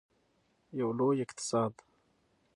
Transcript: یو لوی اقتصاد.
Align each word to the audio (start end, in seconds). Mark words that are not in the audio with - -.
یو 0.79 0.89
لوی 0.97 1.17
اقتصاد. 1.25 1.73